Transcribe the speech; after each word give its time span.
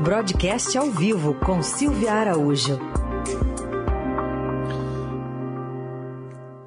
Broadcast 0.00 0.76
ao 0.76 0.90
vivo 0.90 1.34
com 1.34 1.62
Silvia 1.62 2.12
Araújo. 2.12 2.78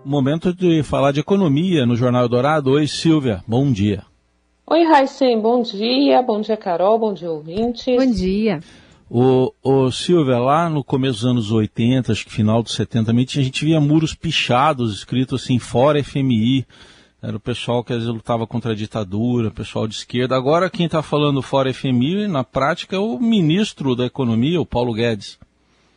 Momento 0.04 0.54
de 0.54 0.84
falar 0.84 1.12
de 1.12 1.20
economia 1.20 1.86
no 1.86 1.96
Jornal 1.96 2.30
Dourado. 2.30 2.72
Oi, 2.72 2.88
Silvia, 2.88 3.44
bom 3.48 3.72
dia. 3.72 4.04
Oi, 4.68 4.84
Raicem, 4.84 5.42
bom 5.42 5.62
dia. 5.62 6.22
Bom 6.22 6.40
dia, 6.40 6.56
Carol, 6.56 7.00
bom 7.00 7.14
dia, 7.14 7.30
ouvintes. 7.30 7.86
Bom 7.86 8.12
dia. 8.12 8.60
O, 9.10 9.52
o 9.64 9.92
Silvia, 9.92 10.38
lá 10.38 10.70
no 10.70 10.84
começo 10.84 11.22
dos 11.22 11.26
anos 11.26 11.52
80, 11.52 12.12
acho 12.12 12.26
que 12.26 12.32
final 12.32 12.64
dos 12.64 12.74
70, 12.74 13.12
a 13.12 13.14
gente 13.44 13.66
via 13.66 13.82
muros 13.82 14.14
pichados, 14.14 14.94
escrito 14.96 15.36
assim, 15.36 15.60
fora 15.60 16.04
FMI. 16.04 16.66
Era 17.26 17.38
o 17.38 17.40
pessoal 17.40 17.84
que 17.84 17.92
às 17.92 18.00
vezes 18.00 18.14
lutava 18.14 18.46
contra 18.46 18.74
a 18.74 18.76
ditadura, 18.76 19.50
pessoal 19.50 19.88
de 19.88 19.96
esquerda. 19.96 20.36
Agora 20.36 20.70
quem 20.70 20.86
está 20.86 21.02
falando 21.02 21.42
fora 21.42 21.74
FMI, 21.74 22.28
na 22.28 22.44
prática, 22.44 22.96
é 22.96 23.00
o 23.00 23.18
ministro 23.18 23.96
da 23.96 24.06
Economia, 24.06 24.62
o 24.62 24.66
Paulo 24.66 24.94
Guedes. 24.94 25.40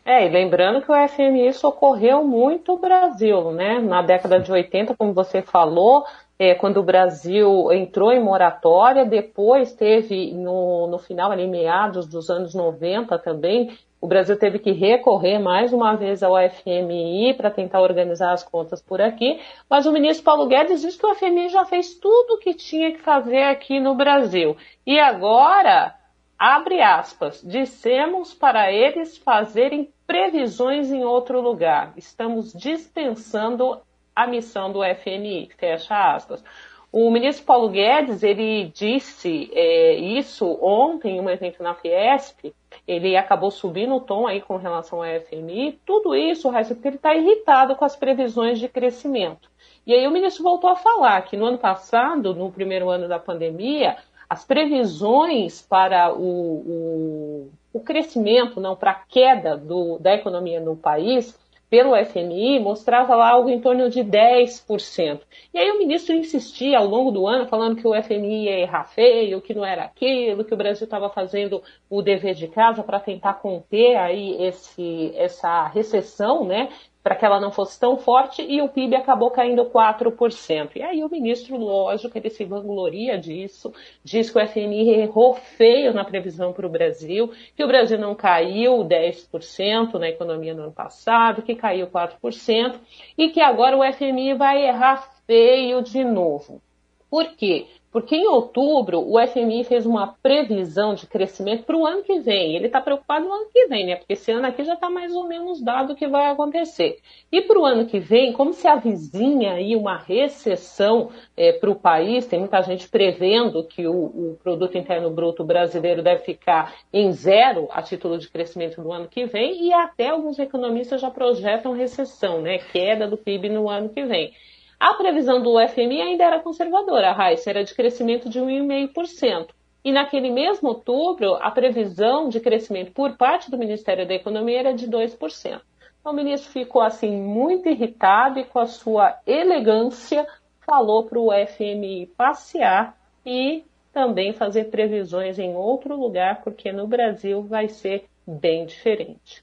É, 0.06 0.26
e 0.26 0.30
lembrando 0.30 0.80
que 0.80 0.90
o 0.90 1.08
FMI 1.08 1.52
socorreu 1.52 2.24
muito 2.24 2.72
o 2.72 2.78
Brasil, 2.78 3.52
né? 3.52 3.78
Na 3.78 4.00
década 4.00 4.40
de 4.40 4.50
80, 4.50 4.96
como 4.96 5.12
você 5.12 5.42
falou, 5.42 6.02
é, 6.38 6.54
quando 6.54 6.76
o 6.78 6.84
Brasil 6.84 7.72
entrou 7.72 8.12
em 8.12 8.22
moratória, 8.22 9.04
depois 9.04 9.72
teve, 9.72 10.32
no, 10.32 10.86
no 10.86 10.98
final, 10.98 11.32
ali, 11.32 11.48
meados 11.48 12.06
dos 12.06 12.30
anos 12.30 12.54
90 12.54 13.18
também, 13.18 13.76
o 14.00 14.06
Brasil 14.06 14.38
teve 14.38 14.60
que 14.60 14.70
recorrer 14.70 15.40
mais 15.40 15.72
uma 15.72 15.96
vez 15.96 16.22
ao 16.22 16.36
FMI 16.36 17.34
para 17.34 17.50
tentar 17.50 17.80
organizar 17.80 18.32
as 18.32 18.44
contas 18.44 18.80
por 18.80 19.00
aqui, 19.00 19.40
mas 19.68 19.86
o 19.86 19.92
ministro 19.92 20.24
Paulo 20.24 20.46
Guedes 20.46 20.82
disse 20.82 20.96
que 20.96 21.06
o 21.06 21.14
FMI 21.16 21.48
já 21.48 21.64
fez 21.64 21.94
tudo 21.94 22.34
o 22.34 22.38
que 22.38 22.54
tinha 22.54 22.92
que 22.92 23.00
fazer 23.00 23.42
aqui 23.42 23.80
no 23.80 23.96
Brasil. 23.96 24.56
E 24.86 25.00
agora, 25.00 25.96
abre 26.38 26.80
aspas, 26.80 27.42
dissemos 27.44 28.32
para 28.32 28.72
eles 28.72 29.18
fazerem 29.18 29.92
previsões 30.06 30.92
em 30.92 31.04
outro 31.04 31.40
lugar. 31.40 31.92
Estamos 31.96 32.52
dispensando 32.52 33.80
a 34.18 34.26
missão 34.26 34.72
do 34.72 34.80
FMI, 34.82 35.48
fecha 35.56 36.14
aspas. 36.14 36.42
O 36.90 37.08
ministro 37.08 37.44
Paulo 37.44 37.68
Guedes, 37.68 38.24
ele 38.24 38.72
disse 38.74 39.48
é, 39.52 39.94
isso 39.94 40.58
ontem 40.60 41.18
em 41.18 41.20
um 41.20 41.30
evento 41.30 41.62
na 41.62 41.74
Fiesp, 41.74 42.52
ele 42.86 43.16
acabou 43.16 43.50
subindo 43.50 43.94
o 43.94 44.00
tom 44.00 44.26
aí 44.26 44.40
com 44.40 44.56
relação 44.56 45.02
ao 45.02 45.20
FMI, 45.20 45.78
tudo 45.86 46.16
isso, 46.16 46.48
Raíssa, 46.48 46.74
porque 46.74 46.88
ele 46.88 46.96
está 46.96 47.14
irritado 47.14 47.76
com 47.76 47.84
as 47.84 47.94
previsões 47.94 48.58
de 48.58 48.68
crescimento. 48.68 49.48
E 49.86 49.94
aí 49.94 50.04
o 50.06 50.10
ministro 50.10 50.42
voltou 50.42 50.70
a 50.70 50.76
falar 50.76 51.22
que 51.22 51.36
no 51.36 51.46
ano 51.46 51.58
passado, 51.58 52.34
no 52.34 52.50
primeiro 52.50 52.90
ano 52.90 53.06
da 53.06 53.20
pandemia, 53.20 53.98
as 54.28 54.44
previsões 54.44 55.62
para 55.62 56.12
o, 56.12 56.20
o, 56.20 57.50
o 57.72 57.80
crescimento, 57.80 58.60
não, 58.60 58.74
para 58.74 58.90
a 58.90 59.00
queda 59.08 59.56
do, 59.56 59.98
da 60.00 60.14
economia 60.14 60.60
no 60.60 60.76
país, 60.76 61.38
pelo 61.70 61.94
FMI 62.04 62.58
mostrava 62.58 63.14
lá 63.14 63.30
algo 63.30 63.50
em 63.50 63.60
torno 63.60 63.90
de 63.90 64.00
10%. 64.00 65.20
E 65.52 65.58
aí 65.58 65.70
o 65.70 65.78
ministro 65.78 66.14
insistia 66.14 66.78
ao 66.78 66.86
longo 66.86 67.10
do 67.10 67.26
ano, 67.26 67.46
falando 67.46 67.76
que 67.76 67.86
o 67.86 68.02
FMI 68.02 68.44
ia 68.44 68.58
errar 68.60 68.84
feio, 68.84 69.40
que 69.40 69.54
não 69.54 69.64
era 69.64 69.84
aquilo, 69.84 70.44
que 70.44 70.54
o 70.54 70.56
Brasil 70.56 70.84
estava 70.84 71.10
fazendo 71.10 71.62
o 71.90 72.02
dever 72.02 72.34
de 72.34 72.48
casa 72.48 72.82
para 72.82 73.00
tentar 73.00 73.34
conter 73.34 73.96
aí 73.96 74.42
esse, 74.42 75.12
essa 75.14 75.66
recessão, 75.68 76.44
né? 76.44 76.68
Para 77.08 77.16
que 77.16 77.24
ela 77.24 77.40
não 77.40 77.50
fosse 77.50 77.80
tão 77.80 77.96
forte 77.96 78.44
e 78.46 78.60
o 78.60 78.68
PIB 78.68 78.96
acabou 78.96 79.30
caindo 79.30 79.64
4%. 79.64 80.72
E 80.76 80.82
aí 80.82 81.02
o 81.02 81.08
ministro, 81.08 81.56
lógico, 81.56 82.18
ele 82.18 82.28
se 82.28 82.44
vangloria 82.44 83.16
disso, 83.16 83.72
diz 84.04 84.28
que 84.28 84.38
o 84.38 84.46
FMI 84.46 84.90
errou 84.90 85.32
feio 85.32 85.94
na 85.94 86.04
previsão 86.04 86.52
para 86.52 86.66
o 86.66 86.68
Brasil, 86.68 87.32
que 87.56 87.64
o 87.64 87.66
Brasil 87.66 87.98
não 87.98 88.14
caiu 88.14 88.84
10% 88.84 89.94
na 89.94 90.10
economia 90.10 90.52
no 90.52 90.64
ano 90.64 90.72
passado, 90.72 91.40
que 91.40 91.54
caiu 91.54 91.86
4%, 91.86 92.78
e 93.16 93.30
que 93.30 93.40
agora 93.40 93.74
o 93.74 93.92
FMI 93.94 94.34
vai 94.34 94.66
errar 94.66 95.10
feio 95.26 95.80
de 95.80 96.04
novo. 96.04 96.60
Por 97.08 97.24
quê? 97.36 97.68
Porque 97.98 98.14
em 98.14 98.28
outubro 98.28 99.00
o 99.00 99.18
FMI 99.26 99.64
fez 99.64 99.84
uma 99.84 100.14
previsão 100.22 100.94
de 100.94 101.04
crescimento 101.04 101.64
para 101.64 101.76
o 101.76 101.84
ano 101.84 102.04
que 102.04 102.20
vem. 102.20 102.54
Ele 102.54 102.66
está 102.66 102.80
preocupado 102.80 103.26
no 103.26 103.32
ano 103.32 103.46
que 103.52 103.66
vem, 103.66 103.86
né? 103.86 103.96
Porque 103.96 104.12
esse 104.12 104.30
ano 104.30 104.46
aqui 104.46 104.62
já 104.62 104.74
está 104.74 104.88
mais 104.88 105.12
ou 105.16 105.26
menos 105.26 105.60
dado 105.60 105.92
o 105.92 105.96
que 105.96 106.06
vai 106.06 106.30
acontecer. 106.30 107.00
E 107.32 107.40
para 107.40 107.58
o 107.58 107.66
ano 107.66 107.86
que 107.86 107.98
vem, 107.98 108.32
como 108.32 108.52
se 108.52 108.68
avizinha 108.68 109.54
aí 109.54 109.74
uma 109.74 109.96
recessão 109.98 111.10
é, 111.36 111.50
para 111.50 111.68
o 111.68 111.74
país, 111.74 112.24
tem 112.24 112.38
muita 112.38 112.62
gente 112.62 112.88
prevendo 112.88 113.64
que 113.64 113.88
o, 113.88 113.92
o, 113.92 114.38
produto 114.44 114.78
interno 114.78 115.10
bruto 115.10 115.42
brasileiro 115.42 116.00
deve 116.00 116.22
ficar 116.22 116.76
em 116.92 117.10
zero 117.10 117.66
a 117.72 117.82
título 117.82 118.16
de 118.16 118.30
crescimento 118.30 118.80
no 118.80 118.92
ano 118.92 119.08
que 119.08 119.26
vem, 119.26 119.66
e 119.66 119.72
até 119.72 120.10
alguns 120.10 120.38
economistas 120.38 121.00
já 121.00 121.10
projetam 121.10 121.72
recessão, 121.72 122.40
né? 122.40 122.58
Queda 122.58 123.08
do 123.08 123.16
PIB 123.16 123.48
no 123.48 123.68
ano 123.68 123.88
que 123.88 124.04
vem. 124.04 124.32
A 124.80 124.94
previsão 124.94 125.42
do 125.42 125.58
FMI 125.68 126.00
ainda 126.00 126.24
era 126.24 126.40
conservadora, 126.40 127.10
a 127.10 127.12
Raiz, 127.12 127.44
era 127.46 127.64
de 127.64 127.74
crescimento 127.74 128.28
de 128.28 128.38
1,5%. 128.38 129.48
E 129.84 129.90
naquele 129.90 130.30
mesmo 130.30 130.68
outubro, 130.68 131.34
a 131.34 131.50
previsão 131.50 132.28
de 132.28 132.38
crescimento 132.38 132.92
por 132.92 133.16
parte 133.16 133.50
do 133.50 133.58
Ministério 133.58 134.06
da 134.06 134.14
Economia 134.14 134.60
era 134.60 134.74
de 134.74 134.86
2%. 134.88 135.60
Então, 136.00 136.12
o 136.12 136.14
ministro 136.14 136.50
ficou 136.50 136.80
assim 136.80 137.10
muito 137.10 137.68
irritado 137.68 138.38
e 138.38 138.44
com 138.44 138.60
a 138.60 138.66
sua 138.66 139.18
elegância 139.26 140.26
falou 140.64 141.04
para 141.04 141.18
o 141.18 141.30
FMI 141.32 142.06
passear 142.16 142.96
e 143.26 143.64
também 143.92 144.32
fazer 144.32 144.70
previsões 144.70 145.38
em 145.38 145.56
outro 145.56 145.98
lugar, 145.98 146.42
porque 146.42 146.70
no 146.70 146.86
Brasil 146.86 147.42
vai 147.42 147.68
ser 147.68 148.04
bem 148.26 148.64
diferente. 148.64 149.42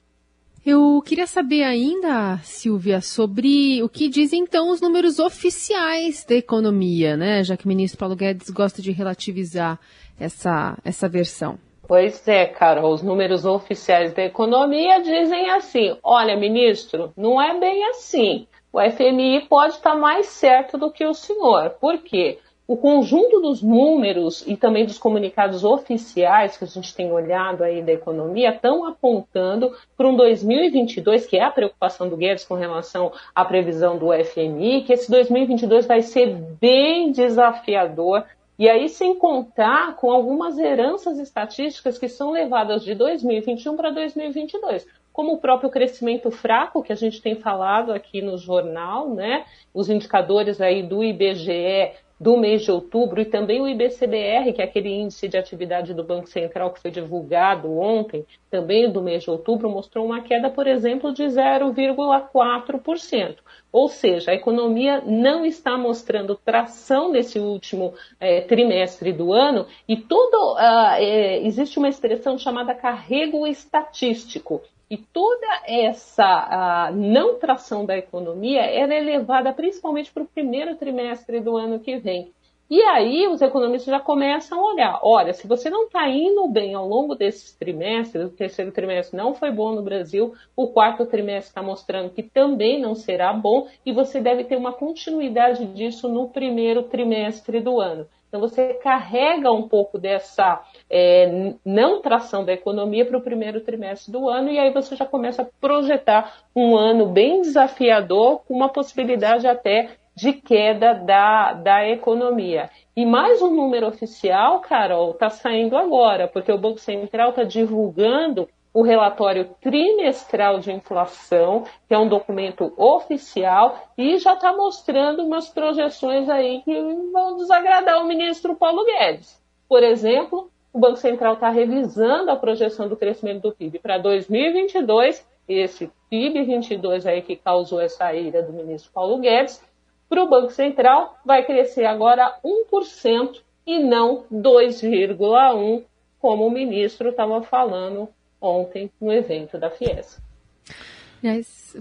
Eu 0.66 1.00
queria 1.00 1.28
saber 1.28 1.62
ainda, 1.62 2.38
Silvia, 2.42 3.00
sobre 3.00 3.80
o 3.84 3.88
que 3.88 4.08
dizem 4.08 4.42
então 4.42 4.68
os 4.68 4.80
números 4.80 5.20
oficiais 5.20 6.24
da 6.24 6.34
economia, 6.34 7.16
né? 7.16 7.44
Já 7.44 7.56
que 7.56 7.66
o 7.66 7.68
ministro 7.68 8.00
Paulo 8.00 8.16
Guedes 8.16 8.50
gosta 8.50 8.82
de 8.82 8.90
relativizar 8.90 9.78
essa, 10.18 10.76
essa 10.84 11.08
versão. 11.08 11.56
Pois 11.86 12.26
é, 12.26 12.46
Carol, 12.46 12.92
os 12.92 13.00
números 13.00 13.44
oficiais 13.44 14.12
da 14.12 14.24
economia 14.24 15.00
dizem 15.00 15.50
assim: 15.50 15.96
olha, 16.02 16.36
ministro, 16.36 17.12
não 17.16 17.40
é 17.40 17.56
bem 17.60 17.88
assim. 17.90 18.48
O 18.72 18.80
FMI 18.80 19.46
pode 19.48 19.74
estar 19.74 19.94
mais 19.94 20.26
certo 20.26 20.76
do 20.76 20.90
que 20.90 21.06
o 21.06 21.14
senhor. 21.14 21.76
Por 21.80 21.98
quê? 21.98 22.40
O 22.68 22.76
conjunto 22.76 23.40
dos 23.40 23.62
números 23.62 24.42
e 24.46 24.56
também 24.56 24.84
dos 24.84 24.98
comunicados 24.98 25.62
oficiais 25.62 26.56
que 26.56 26.64
a 26.64 26.66
gente 26.66 26.94
tem 26.94 27.12
olhado 27.12 27.62
aí 27.62 27.80
da 27.80 27.92
economia 27.92 28.50
estão 28.50 28.84
apontando 28.84 29.72
para 29.96 30.08
um 30.08 30.16
2022, 30.16 31.26
que 31.26 31.36
é 31.36 31.44
a 31.44 31.50
preocupação 31.50 32.08
do 32.08 32.16
Guedes 32.16 32.44
com 32.44 32.54
relação 32.54 33.12
à 33.32 33.44
previsão 33.44 33.96
do 33.96 34.08
FMI, 34.12 34.82
que 34.82 34.92
esse 34.92 35.08
2022 35.08 35.86
vai 35.86 36.02
ser 36.02 36.34
bem 36.60 37.12
desafiador. 37.12 38.24
E 38.58 38.68
aí, 38.68 38.88
sem 38.88 39.14
contar 39.14 39.94
com 39.96 40.10
algumas 40.10 40.58
heranças 40.58 41.18
estatísticas 41.18 41.98
que 41.98 42.08
são 42.08 42.32
levadas 42.32 42.82
de 42.82 42.94
2021 42.94 43.76
para 43.76 43.90
2022 43.90 44.86
como 45.12 45.32
o 45.32 45.38
próprio 45.38 45.70
crescimento 45.70 46.30
fraco 46.30 46.82
que 46.82 46.92
a 46.92 46.94
gente 46.94 47.22
tem 47.22 47.36
falado 47.36 47.90
aqui 47.90 48.20
no 48.20 48.36
jornal, 48.36 49.08
né? 49.08 49.46
Os 49.72 49.88
indicadores 49.88 50.60
aí 50.60 50.82
do 50.82 51.02
IBGE 51.02 51.94
do 52.18 52.34
mês 52.36 52.62
de 52.62 52.70
outubro 52.70 53.20
e 53.20 53.26
também 53.26 53.60
o 53.60 53.68
IBCBR, 53.68 54.54
que 54.54 54.62
é 54.62 54.64
aquele 54.64 54.88
índice 54.88 55.28
de 55.28 55.36
atividade 55.36 55.92
do 55.92 56.02
Banco 56.02 56.26
Central 56.28 56.72
que 56.72 56.80
foi 56.80 56.90
divulgado 56.90 57.78
ontem, 57.78 58.24
também 58.50 58.90
do 58.90 59.02
mês 59.02 59.22
de 59.22 59.30
outubro, 59.30 59.68
mostrou 59.68 60.06
uma 60.06 60.22
queda, 60.22 60.48
por 60.48 60.66
exemplo, 60.66 61.12
de 61.12 61.24
0,4%. 61.24 63.36
Ou 63.70 63.88
seja, 63.88 64.30
a 64.30 64.34
economia 64.34 65.02
não 65.04 65.44
está 65.44 65.76
mostrando 65.76 66.34
tração 66.34 67.12
nesse 67.12 67.38
último 67.38 67.92
é, 68.18 68.40
trimestre 68.40 69.12
do 69.12 69.34
ano 69.34 69.66
e 69.86 69.98
todo, 69.98 70.54
uh, 70.54 70.94
é, 70.96 71.46
existe 71.46 71.78
uma 71.78 71.88
expressão 71.88 72.38
chamada 72.38 72.74
carrego 72.74 73.46
estatístico, 73.46 74.62
e 74.90 74.96
toda 74.96 75.46
essa 75.66 76.90
não 76.94 77.38
tração 77.38 77.84
da 77.84 77.96
economia 77.96 78.62
ela 78.62 78.94
é 78.94 79.52
principalmente 79.52 80.12
para 80.12 80.22
o 80.22 80.26
primeiro 80.26 80.76
trimestre 80.76 81.40
do 81.40 81.56
ano 81.56 81.80
que 81.80 81.96
vem. 81.96 82.32
E 82.68 82.82
aí 82.82 83.28
os 83.28 83.40
economistas 83.40 83.92
já 83.92 84.00
começam 84.00 84.58
a 84.58 84.72
olhar, 84.72 85.00
olha, 85.00 85.32
se 85.32 85.46
você 85.46 85.70
não 85.70 85.84
está 85.84 86.08
indo 86.08 86.48
bem 86.48 86.74
ao 86.74 86.88
longo 86.88 87.14
desses 87.14 87.52
trimestres, 87.52 88.24
o 88.24 88.30
terceiro 88.30 88.72
trimestre 88.72 89.16
não 89.16 89.34
foi 89.34 89.52
bom 89.52 89.72
no 89.72 89.82
Brasil, 89.82 90.34
o 90.56 90.66
quarto 90.66 91.06
trimestre 91.06 91.50
está 91.50 91.62
mostrando 91.62 92.10
que 92.10 92.24
também 92.24 92.80
não 92.80 92.96
será 92.96 93.32
bom, 93.32 93.68
e 93.84 93.92
você 93.92 94.20
deve 94.20 94.42
ter 94.42 94.56
uma 94.56 94.72
continuidade 94.72 95.64
disso 95.66 96.08
no 96.08 96.28
primeiro 96.28 96.82
trimestre 96.82 97.60
do 97.60 97.80
ano. 97.80 98.08
Então 98.28 98.40
você 98.40 98.74
carrega 98.74 99.52
um 99.52 99.68
pouco 99.68 99.98
dessa 99.98 100.62
é, 100.90 101.54
não 101.64 102.00
tração 102.00 102.44
da 102.44 102.52
economia 102.52 103.04
para 103.04 103.16
o 103.16 103.22
primeiro 103.22 103.60
trimestre 103.60 104.12
do 104.12 104.28
ano 104.28 104.50
e 104.50 104.58
aí 104.58 104.72
você 104.72 104.96
já 104.96 105.06
começa 105.06 105.42
a 105.42 105.48
projetar 105.60 106.42
um 106.54 106.76
ano 106.76 107.06
bem 107.06 107.40
desafiador 107.40 108.40
com 108.46 108.54
uma 108.54 108.68
possibilidade 108.68 109.46
até 109.46 109.90
de 110.16 110.32
queda 110.32 110.94
da, 110.94 111.52
da 111.52 111.86
economia. 111.86 112.70
E 112.96 113.04
mais 113.04 113.42
um 113.42 113.54
número 113.54 113.86
oficial, 113.86 114.60
Carol, 114.60 115.10
está 115.10 115.28
saindo 115.28 115.76
agora, 115.76 116.26
porque 116.26 116.50
o 116.50 116.56
Banco 116.56 116.78
Central 116.78 117.30
está 117.30 117.44
divulgando 117.44 118.48
o 118.76 118.82
relatório 118.82 119.48
trimestral 119.58 120.58
de 120.58 120.70
inflação, 120.70 121.64
que 121.88 121.94
é 121.94 121.98
um 121.98 122.10
documento 122.10 122.74
oficial, 122.76 123.74
e 123.96 124.18
já 124.18 124.34
está 124.34 124.54
mostrando 124.54 125.24
umas 125.24 125.48
projeções 125.48 126.28
aí 126.28 126.60
que 126.60 126.78
vão 127.10 127.38
desagradar 127.38 128.02
o 128.02 128.06
ministro 128.06 128.54
Paulo 128.54 128.84
Guedes. 128.84 129.42
Por 129.66 129.82
exemplo, 129.82 130.50
o 130.74 130.78
Banco 130.78 130.98
Central 130.98 131.32
está 131.32 131.48
revisando 131.48 132.30
a 132.30 132.36
projeção 132.36 132.86
do 132.86 132.98
crescimento 132.98 133.44
do 133.44 133.52
PIB 133.52 133.78
para 133.78 133.96
2022, 133.96 135.26
esse 135.48 135.90
PIB 136.10 136.44
22 136.44 137.06
aí 137.06 137.22
que 137.22 137.34
causou 137.34 137.80
essa 137.80 138.12
ira 138.12 138.42
do 138.42 138.52
ministro 138.52 138.92
Paulo 138.92 139.18
Guedes, 139.20 139.58
para 140.06 140.22
o 140.22 140.28
Banco 140.28 140.50
Central 140.50 141.16
vai 141.24 141.46
crescer 141.46 141.86
agora 141.86 142.38
1% 142.44 143.40
e 143.66 143.78
não 143.78 144.26
2,1%, 144.30 145.82
como 146.20 146.46
o 146.46 146.50
ministro 146.50 147.08
estava 147.08 147.40
falando 147.40 148.06
ontem 148.46 148.90
no 149.00 149.12
evento 149.12 149.58
da 149.58 149.70
Fies. 149.70 150.18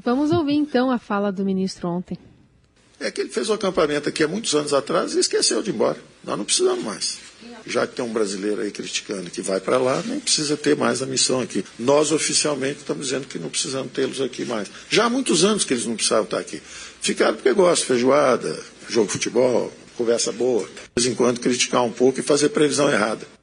vamos 0.04 0.32
ouvir 0.32 0.56
então 0.56 0.92
a 0.92 0.98
fala 0.98 1.32
do 1.32 1.46
ministro 1.46 1.88
ontem. 1.88 2.18
É 3.00 3.12
que 3.12 3.22
ele 3.22 3.30
fez 3.30 3.50
o 3.50 3.52
um 3.52 3.56
acampamento 3.56 4.08
aqui 4.08 4.24
há 4.24 4.28
muitos 4.28 4.56
anos 4.56 4.74
atrás 4.74 5.14
e 5.16 5.20
esqueceu 5.20 5.62
de 5.62 5.70
ir 5.70 5.74
embora. 5.74 5.98
Nós 6.24 6.38
não 6.38 6.46
precisamos 6.46 6.84
mais. 6.84 7.20
Já 7.66 7.86
que 7.86 7.96
tem 7.96 8.06
um 8.06 8.14
brasileiro 8.14 8.62
aí 8.62 8.72
criticando 8.72 9.30
que 9.30 9.42
vai 9.42 9.60
para 9.60 9.78
lá, 9.78 10.02
nem 10.06 10.20
precisa 10.20 10.56
ter 10.56 10.76
mais 10.76 11.02
a 11.02 11.06
missão 11.06 11.42
aqui. 11.42 11.66
Nós 11.80 12.12
oficialmente 12.12 12.80
estamos 12.80 13.08
dizendo 13.08 13.28
que 13.28 13.40
não 13.40 13.50
precisamos 13.50 13.92
tê-los 13.92 14.22
aqui 14.22 14.46
mais. 14.46 14.70
Já 14.90 15.06
há 15.06 15.10
muitos 15.10 15.44
anos 15.44 15.64
que 15.64 15.74
eles 15.74 15.86
não 15.86 15.96
precisavam 15.96 16.26
estar 16.26 16.40
aqui. 16.40 16.62
Ficaram 17.02 17.36
porque 17.36 17.52
gostam, 17.54 17.88
feijoada, 17.88 18.64
jogo 18.88 19.08
de 19.08 19.14
futebol, 19.14 19.72
conversa 19.98 20.32
boa. 20.32 20.66
De 20.66 21.04
vez 21.04 21.12
em 21.12 21.16
quando 21.16 21.40
criticar 21.40 21.84
um 21.84 21.92
pouco 21.92 22.20
e 22.20 22.24
fazer 22.24 22.50
previsão 22.50 22.90
errada. 22.90 23.35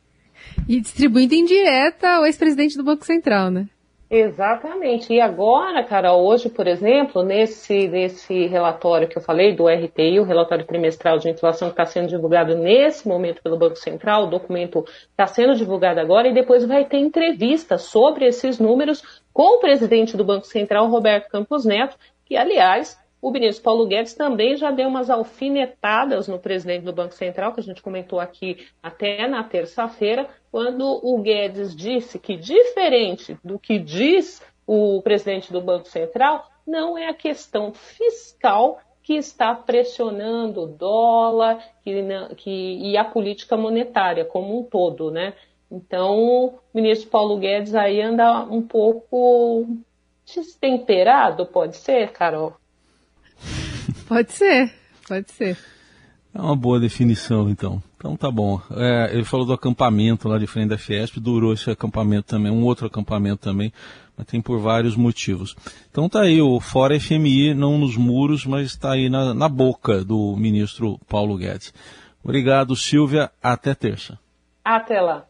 E 0.69 0.81
distribuindo 0.81 1.35
em 1.35 1.45
direta 1.45 2.17
ao 2.17 2.27
ex-presidente 2.27 2.77
do 2.77 2.85
Banco 2.85 3.05
Central, 3.05 3.51
né? 3.51 3.67
Exatamente. 4.15 5.11
E 5.11 5.23
agora, 5.23 5.83
cara, 5.83 6.15
hoje, 6.15 6.51
por 6.51 6.67
exemplo, 6.67 7.23
nesse, 7.23 7.89
nesse 7.89 8.47
relatório 8.47 9.09
que 9.09 9.17
eu 9.17 9.23
falei 9.23 9.57
do 9.57 9.67
RTI, 9.67 10.21
o 10.21 10.25
relatório 10.25 10.67
trimestral 10.67 11.17
de 11.17 11.31
inflação 11.31 11.69
que 11.69 11.73
está 11.73 11.87
sendo 11.87 12.09
divulgado 12.09 12.55
nesse 12.55 13.09
momento 13.09 13.43
pelo 13.43 13.57
Banco 13.57 13.77
Central, 13.77 14.25
o 14.25 14.31
documento 14.31 14.85
está 15.11 15.27
sendo 15.27 15.55
divulgado 15.55 15.99
agora 15.99 16.29
e 16.29 16.35
depois 16.35 16.63
vai 16.67 16.85
ter 16.85 16.99
entrevista 16.99 17.79
sobre 17.79 18.27
esses 18.27 18.59
números 18.59 19.03
com 19.33 19.57
o 19.57 19.61
presidente 19.61 20.15
do 20.15 20.27
Banco 20.27 20.47
Central, 20.47 20.91
Roberto 20.91 21.31
Campos 21.31 21.65
Neto, 21.65 21.97
que, 22.27 22.37
aliás, 22.37 23.02
o 23.23 23.31
ministro 23.31 23.63
Paulo 23.63 23.87
Guedes 23.87 24.15
também 24.15 24.57
já 24.57 24.73
deu 24.73 24.89
umas 24.89 25.09
alfinetadas 25.09 26.27
no 26.27 26.41
presidente 26.41 26.83
do 26.83 26.93
Banco 26.93 27.15
Central, 27.15 27.55
que 27.55 27.61
a 27.61 27.63
gente 27.63 27.81
comentou 27.81 28.19
aqui 28.19 28.67
até 28.83 29.29
na 29.29 29.45
terça-feira, 29.45 30.29
quando 30.51 30.85
o 30.85 31.23
Guedes 31.23 31.75
disse 31.75 32.19
que, 32.19 32.37
diferente 32.37 33.39
do 33.45 33.61
que 33.61 33.79
diz 33.79 34.43
o 34.67 35.01
presidente 35.03 35.53
do 35.53 35.61
Banco 35.61 35.87
Central, 35.89 36.51
não 36.67 36.99
é 36.99 37.09
a 37.09 37.15
questão 37.15 37.73
fiscal 37.73 38.81
que 39.05 39.15
está 39.15 39.55
pressionando 39.55 40.63
o 40.63 40.67
dólar 40.67 41.63
que, 41.85 41.95
que, 42.37 42.51
e 42.51 42.97
a 42.97 43.05
política 43.05 43.57
monetária 43.57 44.25
como 44.25 44.59
um 44.59 44.65
todo, 44.65 45.13
né? 45.13 45.35
Então, 45.71 46.19
o 46.19 46.59
ministro 46.75 47.09
Paulo 47.09 47.39
Guedes 47.39 47.75
aí 47.75 48.03
anda 48.03 48.43
um 48.45 48.63
pouco 48.63 49.65
destemperado, 50.27 51.47
pode 51.47 51.77
ser, 51.77 52.11
Carol? 52.11 52.55
Pode 54.07 54.33
ser, 54.33 54.73
pode 55.07 55.31
ser. 55.33 55.59
É 56.35 56.41
uma 56.41 56.57
boa 56.57 56.81
definição, 56.81 57.51
então. 57.51 57.83
Então 57.97 58.17
tá 58.17 58.31
bom. 58.31 58.61
É, 58.75 59.11
ele 59.13 59.25
falou 59.25 59.47
do 59.47 59.53
acampamento 59.53 60.29
lá 60.29 60.39
de 60.39 60.47
frente 60.47 60.71
da 60.71 60.79
Fiesp, 60.79 61.19
durou 61.19 61.53
esse 61.53 61.71
acampamento 61.71 62.27
também, 62.29 62.51
um 62.51 62.65
outro 62.65 62.87
acampamento 62.87 63.43
também, 63.43 63.73
mas 64.17 64.27
tem 64.27 64.41
por 64.41 64.59
vários 64.59 64.97
motivos. 64.97 65.55
Então 65.91 66.09
tá 66.09 66.23
aí, 66.23 66.41
o 66.41 66.59
Fora 66.59 66.99
FMI, 66.99 67.55
não 67.55 67.79
nos 67.79 67.97
muros, 67.97 68.47
mas 68.47 68.69
está 68.69 68.93
aí 68.93 69.11
na, 69.11 69.35
na 69.35 69.49
boca 69.49 70.05
do 70.05 70.35
ministro 70.37 70.99
Paulo 71.07 71.37
Guedes. 71.37 71.73
Obrigado, 72.25 72.75
Silvia. 72.75 73.31
Até 73.43 73.75
terça. 73.75 74.19
Até 74.65 75.01
lá. 75.01 75.27